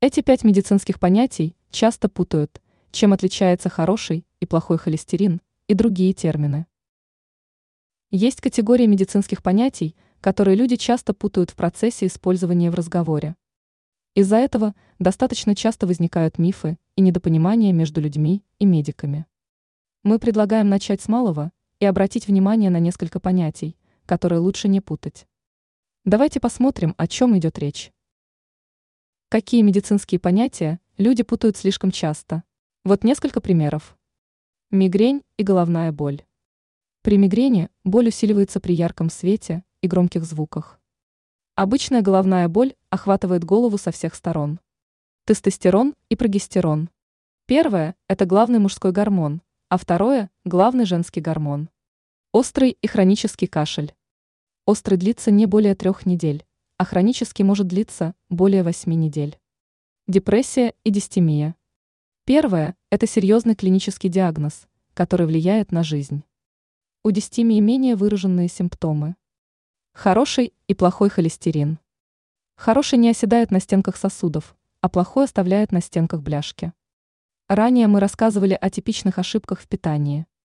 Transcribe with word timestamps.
Эти 0.00 0.20
пять 0.20 0.44
медицинских 0.44 1.00
понятий 1.00 1.56
часто 1.70 2.08
путают, 2.08 2.62
чем 2.92 3.12
отличается 3.12 3.68
хороший 3.68 4.24
и 4.38 4.46
плохой 4.46 4.78
холестерин 4.78 5.40
и 5.66 5.74
другие 5.74 6.12
термины. 6.12 6.68
Есть 8.12 8.40
категории 8.40 8.86
медицинских 8.86 9.42
понятий, 9.42 9.96
которые 10.20 10.54
люди 10.54 10.76
часто 10.76 11.14
путают 11.14 11.50
в 11.50 11.56
процессе 11.56 12.06
использования 12.06 12.70
в 12.70 12.76
разговоре. 12.76 13.34
Из-за 14.14 14.36
этого 14.36 14.76
достаточно 15.00 15.56
часто 15.56 15.88
возникают 15.88 16.38
мифы 16.38 16.78
и 16.94 17.00
недопонимания 17.00 17.72
между 17.72 18.00
людьми 18.00 18.44
и 18.60 18.66
медиками. 18.66 19.26
Мы 20.04 20.20
предлагаем 20.20 20.68
начать 20.68 21.02
с 21.02 21.08
малого 21.08 21.50
и 21.80 21.86
обратить 21.86 22.28
внимание 22.28 22.70
на 22.70 22.78
несколько 22.78 23.18
понятий, 23.18 23.76
которые 24.06 24.38
лучше 24.38 24.68
не 24.68 24.80
путать. 24.80 25.26
Давайте 26.04 26.38
посмотрим, 26.38 26.94
о 26.98 27.08
чем 27.08 27.36
идет 27.36 27.58
речь. 27.58 27.90
Какие 29.30 29.60
медицинские 29.60 30.18
понятия 30.18 30.80
люди 30.96 31.22
путают 31.22 31.58
слишком 31.58 31.90
часто? 31.90 32.44
Вот 32.82 33.04
несколько 33.04 33.42
примеров. 33.42 33.94
Мигрень 34.70 35.22
и 35.36 35.42
головная 35.42 35.92
боль. 35.92 36.24
При 37.02 37.18
мигрени 37.18 37.68
боль 37.84 38.08
усиливается 38.08 38.58
при 38.58 38.72
ярком 38.72 39.10
свете 39.10 39.64
и 39.82 39.86
громких 39.86 40.24
звуках. 40.24 40.80
Обычная 41.56 42.00
головная 42.00 42.48
боль 42.48 42.74
охватывает 42.88 43.44
голову 43.44 43.76
со 43.76 43.90
всех 43.90 44.14
сторон. 44.14 44.60
Тестостерон 45.26 45.94
и 46.08 46.16
прогестерон. 46.16 46.88
Первое– 47.44 47.96
это 48.08 48.24
главный 48.24 48.60
мужской 48.60 48.92
гормон, 48.92 49.42
а 49.68 49.76
второе– 49.76 50.30
главный 50.46 50.86
женский 50.86 51.20
гормон. 51.20 51.68
Острый 52.32 52.78
и 52.80 52.86
хронический 52.86 53.46
кашель. 53.46 53.94
Острый 54.64 54.96
длится 54.96 55.30
не 55.30 55.44
более 55.44 55.74
трех 55.74 56.06
недель 56.06 56.46
а 56.78 56.84
хронический 56.84 57.42
может 57.42 57.66
длиться 57.66 58.14
более 58.30 58.62
8 58.62 58.92
недель. 58.92 59.38
Депрессия 60.06 60.74
и 60.84 60.90
дистемия. 60.90 61.56
Первое– 62.24 62.76
это 62.90 63.06
серьезный 63.06 63.56
клинический 63.56 64.08
диагноз, 64.08 64.68
который 64.94 65.26
влияет 65.26 65.72
на 65.72 65.82
жизнь. 65.82 66.22
У 67.02 67.10
дистемии 67.10 67.58
менее 67.58 67.96
выраженные 67.96 68.48
симптомы. 68.48 69.16
Хороший 69.92 70.54
и 70.68 70.74
плохой 70.74 71.10
холестерин. 71.10 71.80
Хороший 72.54 72.98
не 72.98 73.10
оседает 73.10 73.50
на 73.50 73.58
стенках 73.58 73.96
сосудов, 73.96 74.56
а 74.80 74.88
плохой 74.88 75.24
оставляет 75.24 75.72
на 75.72 75.80
стенках 75.80 76.22
бляшки. 76.22 76.72
Ранее 77.48 77.88
мы 77.88 77.98
рассказывали 77.98 78.56
о 78.60 78.70
типичных 78.70 79.18
ошибках 79.18 79.60
в 79.60 79.66
питании. 79.66 80.26